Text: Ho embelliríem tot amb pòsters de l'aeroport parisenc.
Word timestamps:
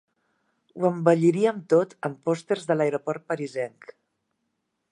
Ho 0.79 0.85
embelliríem 0.87 1.59
tot 1.73 1.93
amb 2.09 2.23
pòsters 2.29 2.65
de 2.71 2.79
l'aeroport 2.79 3.27
parisenc. 3.33 3.93